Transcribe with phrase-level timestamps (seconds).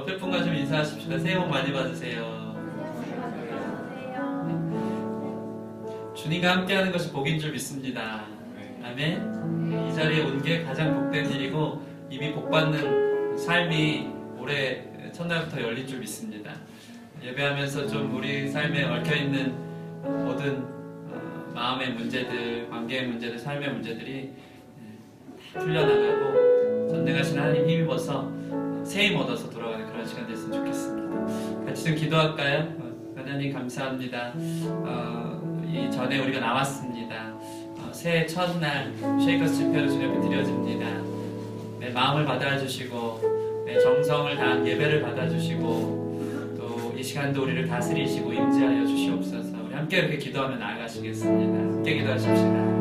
[0.00, 1.18] 옆에 분과 좀 인사하십시다.
[1.18, 2.54] 새해 복 많이 받으세요.
[6.14, 8.24] 주님과 함께하는 것이 복인 줄 믿습니다.
[8.82, 9.88] 아멘.
[9.90, 14.08] 이 자리에 온 게 가장 복된 일이고 이미 복받는 삶이
[14.38, 16.52] 올해 첫날부터 열릴 줄 믿습니다.
[17.22, 19.54] 예배하면서 좀 우리 삶에 얽혀 있는
[20.24, 20.64] 모든
[21.12, 24.30] 어, 마음의 문제들, 관계의 문제들, 삶의 문제들이
[25.52, 28.32] 다 풀려나가고 전능하신 하나님 힘입어서
[28.84, 31.64] 새힘 얻어서 돌아가는 그런 시간 됐으면 좋겠습니다.
[31.66, 32.74] 같이 좀 기도할까요?
[32.78, 34.32] 어, 하나님 감사합니다.
[34.36, 37.32] 어, 이 전에 우리가 나왔습니다.
[37.34, 38.92] 어, 새해 첫날
[39.24, 40.86] 쉐이커스 집회로 주님 앞에 드려집니다.
[41.78, 46.70] 내 마음을 받아주시고 내 정성을 다한 예배를 받아주시고 또
[47.00, 49.56] 이 시간도 우리를 다스리시고 임재하여 주시옵소서.
[49.64, 51.58] 우리 함께 이렇게 기도하며 나아가시겠습니다.
[51.58, 52.79] 함께 기도하십시다.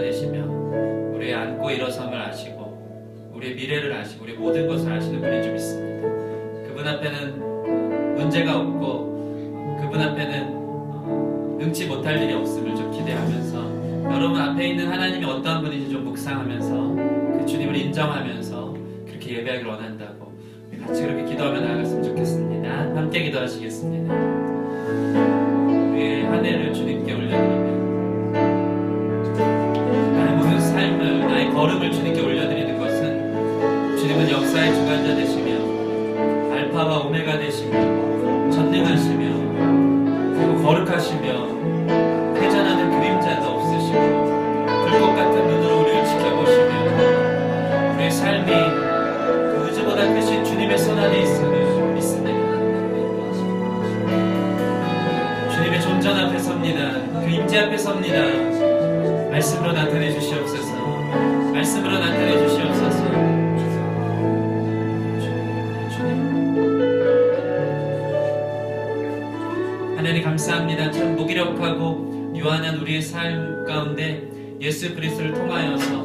[0.00, 0.44] 되시며
[1.14, 6.08] 우리의 앉고 일어섬을 아시고 우리의 미래를 아시고 우리의 모든 것을 아시는 분인 줄 믿습니다.
[6.66, 13.78] 그분 앞에는 문제가 없고 그분 앞에는 어, 능치 못할 일이 없음을 좀 기대하면서
[14.12, 18.76] 여러분 앞에 있는 하나님이 어떠한 분인지 좀 묵상하면서 그 주님을 인정하면서
[19.06, 20.32] 그렇게 예배하기를 원한다고
[20.68, 22.70] 우리 같이 그렇게 기도하며 나아갔으면 좋겠습니다.
[22.96, 24.14] 함께 기도하시겠습니다.
[25.92, 27.57] 우리의 한 해를 주님께 올려드리며 나
[31.68, 42.90] 걸음을 주님께 올려드리는 것은 주님은 역사의 주관자 되시며 알파와 오메가 되시며 전능하시며 그리고 거룩하시며 회전하는
[42.90, 44.00] 그림자도 없으시고
[44.64, 52.38] 불꽃 같은 눈으로 우리를 지켜보시며 우리의 삶이 그 우주보다 크신 주님의 손 안에 있음을 믿습니다.
[55.54, 56.92] 주님의 존전 앞에 섭니다.
[57.20, 59.28] 그 임재 앞에 섭니다.
[59.30, 60.57] 말씀으로 나타내 주시옵소서.
[61.78, 63.04] 말씀으로 나타내 주시옵소서.
[69.96, 70.90] 하나님 감사합니다.
[70.90, 74.28] 참 무기력하고 유한한 우리의 삶 가운데
[74.60, 76.04] 예수 그리스도를 통하여서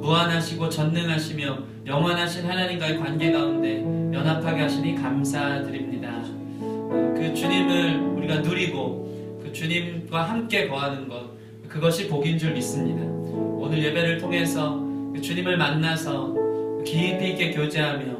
[0.00, 6.22] 무한하시고 전능하시며 영원하신 하나님과의 관계 가운데 연합하게 하시니 감사드립니다.
[7.16, 11.30] 그 주님을 우리가 누리고 그 주님과 함께 거하는 것
[11.68, 13.02] 그것이 복인 줄 믿습니다.
[13.58, 14.85] 오늘 예배를 통해서 그
[15.20, 16.34] 주님을 만나서
[16.84, 18.16] 깊이 있게 교제하며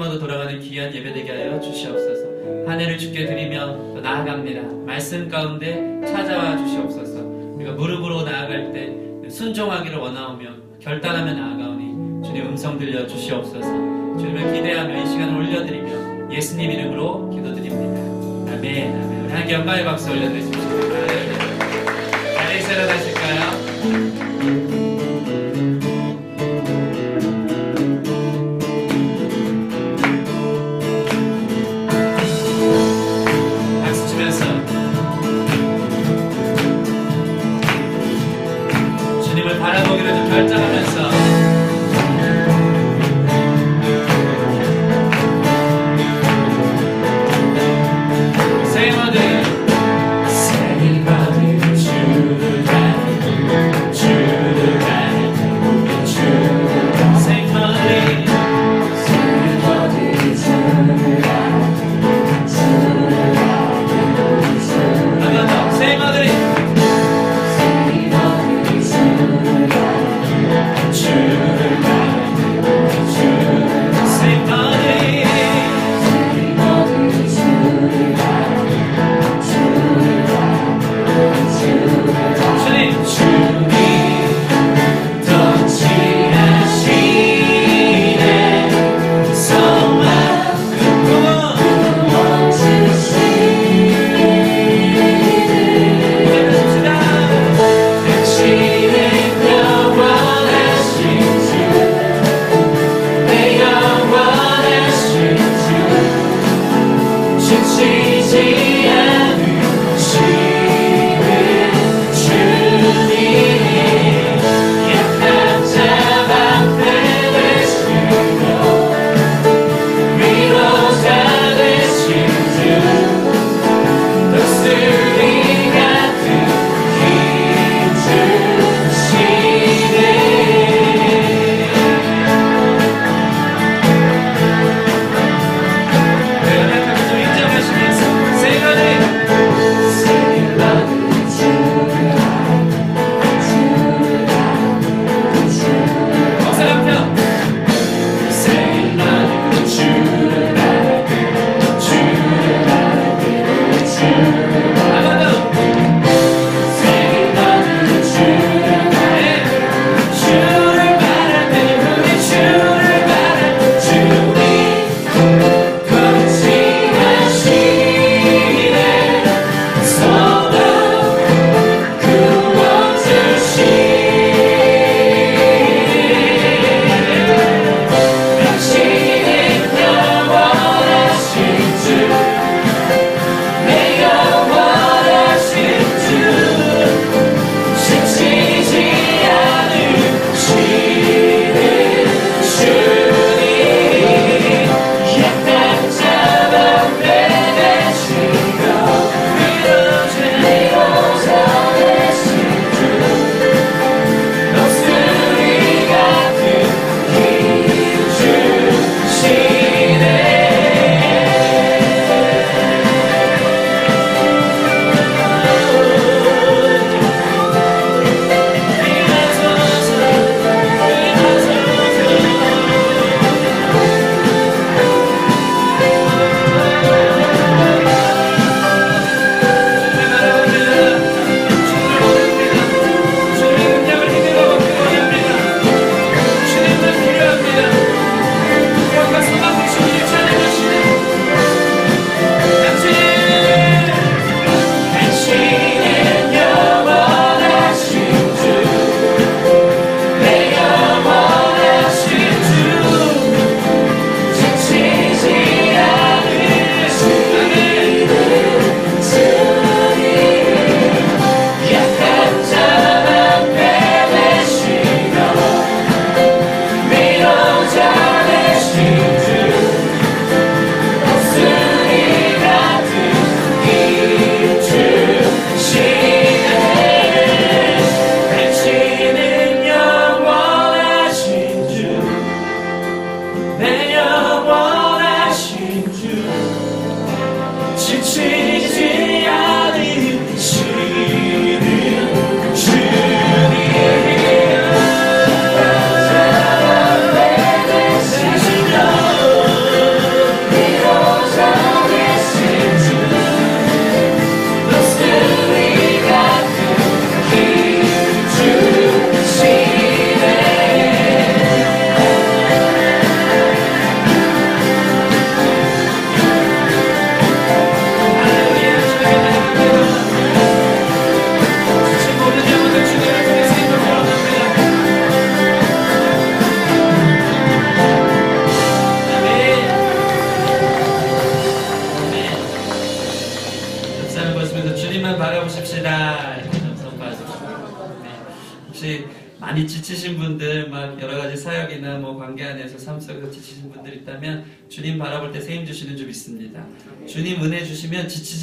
[0.00, 2.26] 얻어 돌아가는 귀한 예배 되게 하여 주시옵소서.
[2.66, 4.62] 한 해를 주께 드리며 또 나아갑니다.
[4.84, 7.20] 말씀 가운데 찾아와 주시옵소서.
[7.20, 10.48] 우리가 무릎으로 나아갈 때 순종하기를 원하오며
[10.80, 13.66] 결단하며 나아가오니 주님 음성 들려 주시옵소서.
[14.18, 18.52] 주님을 기대하며 이 시간을 올려드리며 예수님 이름으로 기도드립니다.
[18.54, 18.94] 아멘.
[18.94, 19.30] 아멘.
[19.30, 20.62] 함께 영광의 박수 올려드리십시오.
[22.34, 23.15] 자리에서 일어나실까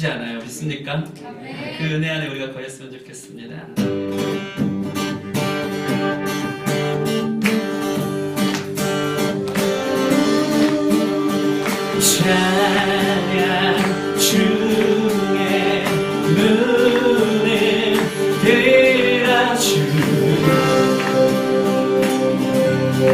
[0.04, 0.38] 지치지 않아요.
[0.40, 1.04] 믿습니까?
[1.78, 3.68] 그 은혜 안에 우리가 거했으면 좋겠습니다.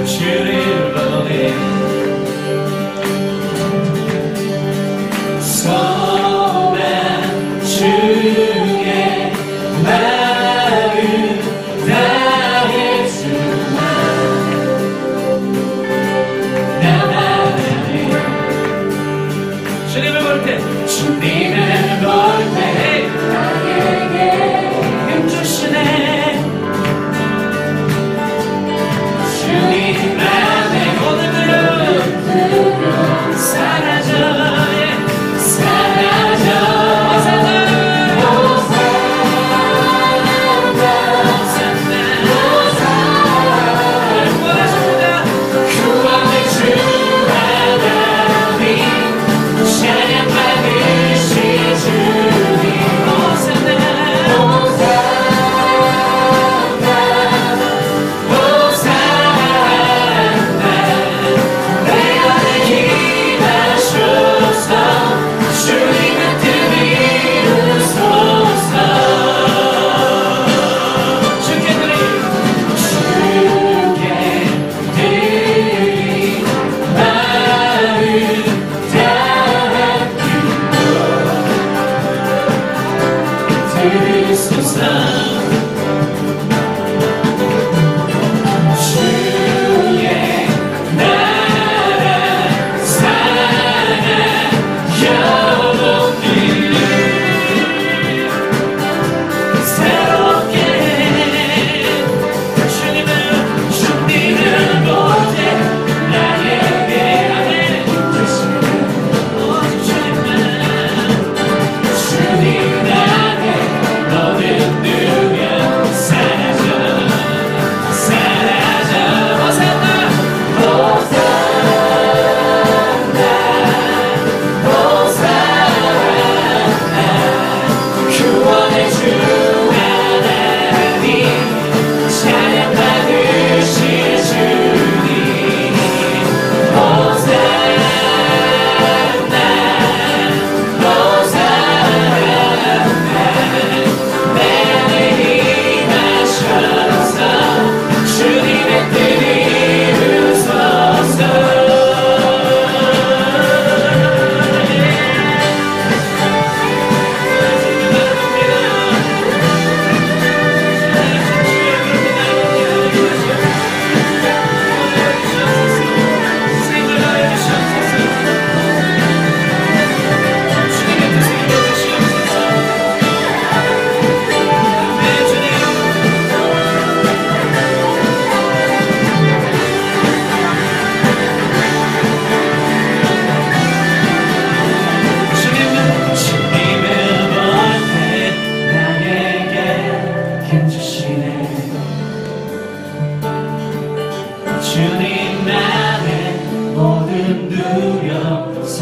[0.06, 0.79] 주를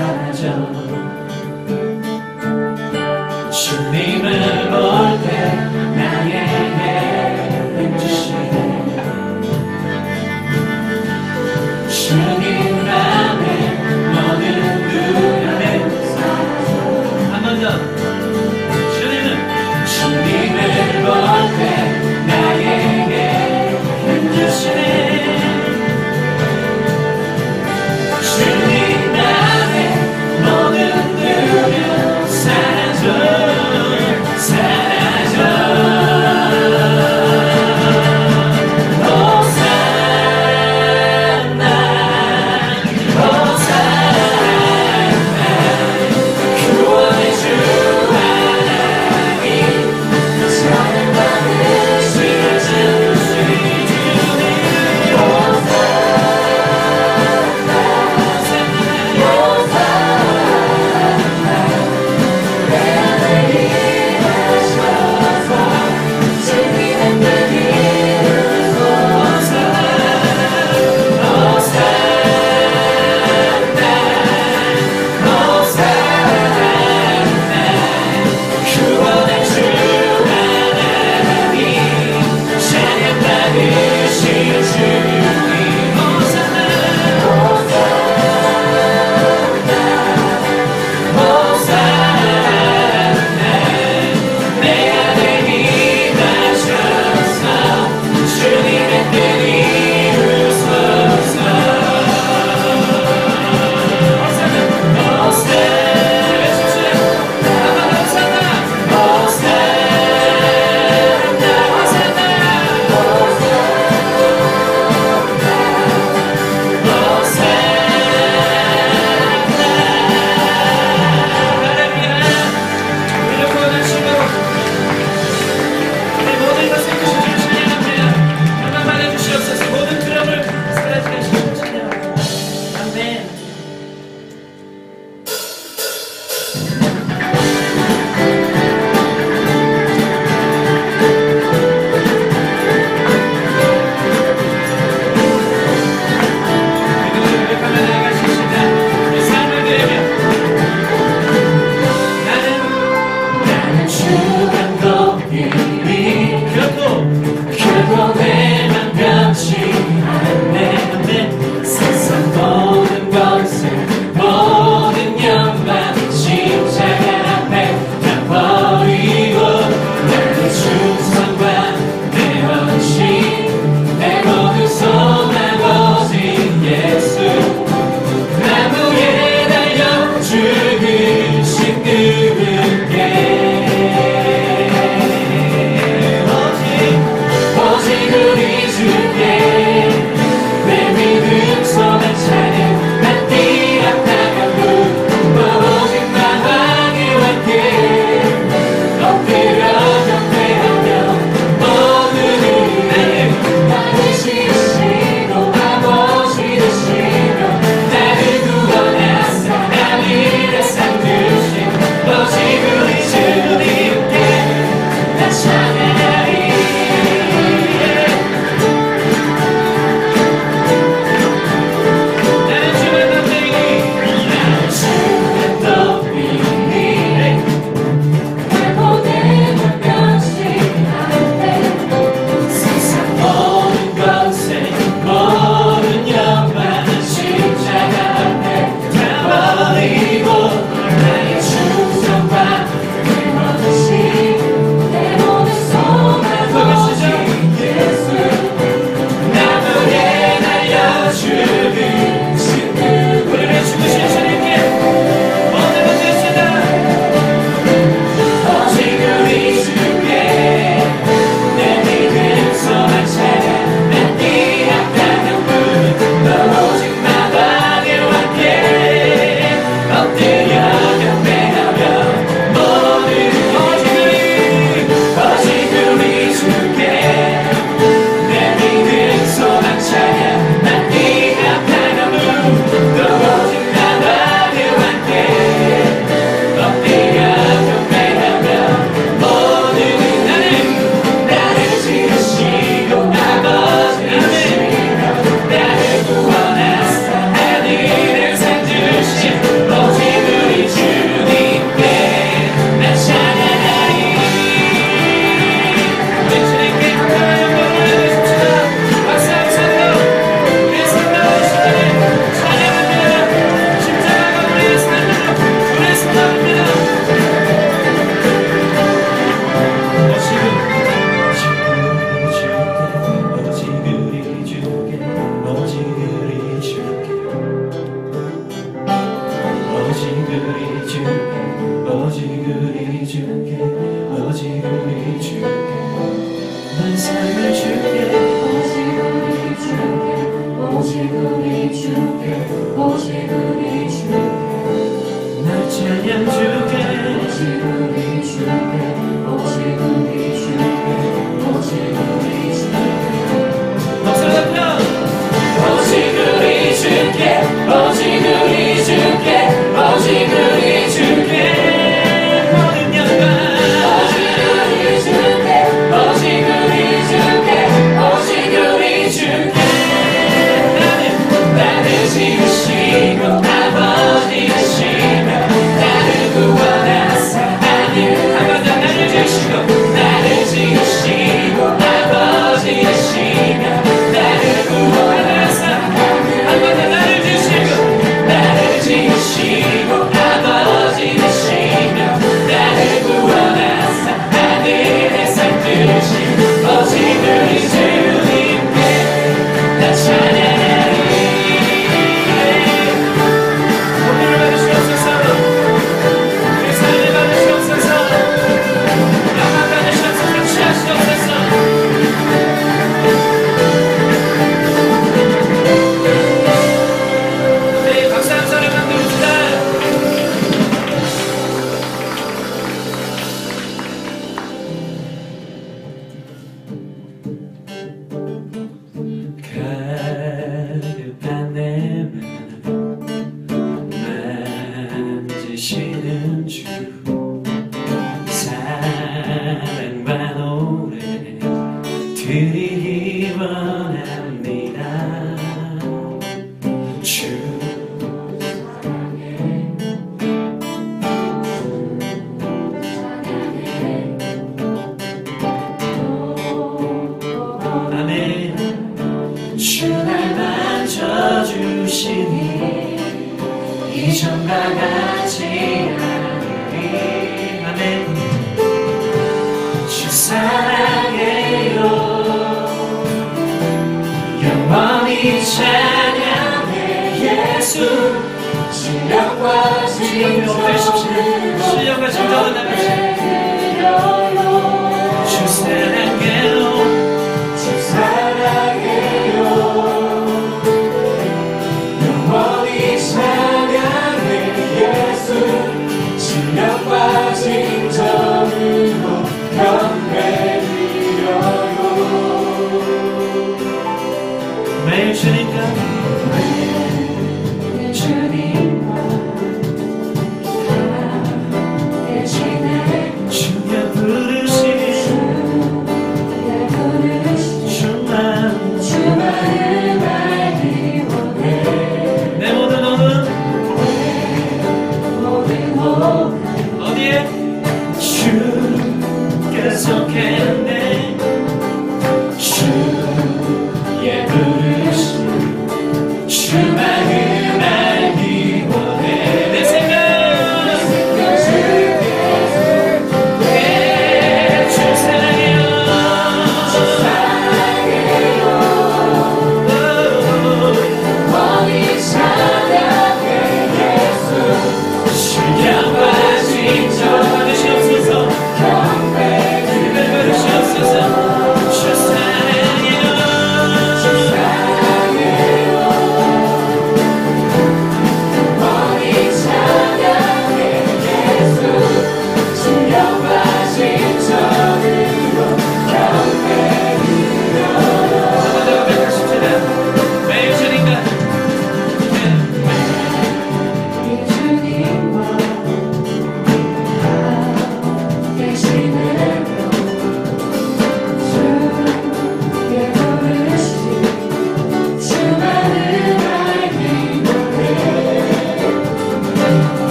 [0.00, 0.99] fragile.